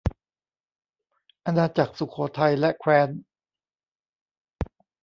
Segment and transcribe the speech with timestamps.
[1.45, 3.09] อาณาจักรสุโขทัยและแคว้น